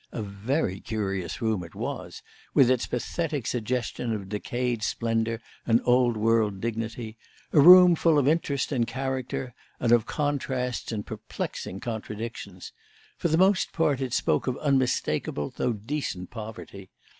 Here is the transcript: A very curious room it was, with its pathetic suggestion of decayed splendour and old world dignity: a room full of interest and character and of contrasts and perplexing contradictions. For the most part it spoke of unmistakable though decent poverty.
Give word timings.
A 0.11 0.23
very 0.23 0.79
curious 0.79 1.43
room 1.43 1.63
it 1.63 1.75
was, 1.75 2.23
with 2.55 2.71
its 2.71 2.87
pathetic 2.87 3.45
suggestion 3.45 4.13
of 4.15 4.29
decayed 4.29 4.81
splendour 4.81 5.39
and 5.67 5.79
old 5.85 6.17
world 6.17 6.59
dignity: 6.59 7.17
a 7.53 7.59
room 7.59 7.93
full 7.93 8.17
of 8.17 8.27
interest 8.27 8.71
and 8.71 8.87
character 8.87 9.53
and 9.79 9.91
of 9.91 10.07
contrasts 10.07 10.91
and 10.91 11.05
perplexing 11.05 11.81
contradictions. 11.81 12.73
For 13.19 13.27
the 13.27 13.37
most 13.37 13.73
part 13.73 14.01
it 14.01 14.11
spoke 14.15 14.47
of 14.47 14.57
unmistakable 14.57 15.53
though 15.55 15.73
decent 15.73 16.31
poverty. 16.31 16.89